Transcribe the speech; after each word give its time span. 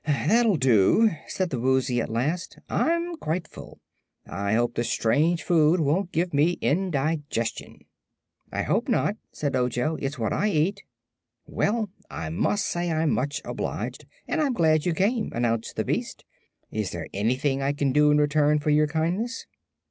"That'll 0.07 0.55
do," 0.55 1.11
said 1.27 1.51
the 1.51 1.59
Woozy, 1.59 2.01
at 2.01 2.09
last; 2.09 2.57
"I'm 2.67 3.17
quite 3.17 3.47
full. 3.47 3.79
I 4.27 4.53
hope 4.53 4.73
the 4.73 4.83
strange 4.83 5.43
food 5.43 5.79
won't 5.79 6.11
give 6.11 6.33
me 6.33 6.53
indigestion." 6.53 7.85
"I 8.51 8.63
hope 8.63 8.89
not," 8.89 9.17
said 9.31 9.55
Ojo. 9.55 9.97
"It's 10.01 10.17
what 10.17 10.33
I 10.33 10.49
eat." 10.49 10.81
"Well, 11.45 11.91
I 12.09 12.29
must 12.31 12.65
say 12.65 12.91
I'm 12.91 13.11
much 13.11 13.43
obliged, 13.45 14.07
and 14.27 14.41
I'm 14.41 14.53
glad 14.53 14.87
you 14.87 14.95
came," 14.95 15.31
announced 15.35 15.75
the 15.75 15.85
beast. 15.85 16.25
"Is 16.71 16.89
there 16.89 17.05
anything 17.13 17.61
I 17.61 17.71
can 17.71 17.91
do 17.91 18.09
in 18.09 18.17
return 18.17 18.57
for 18.57 18.71
your 18.71 18.87
kindness?" 18.87 19.45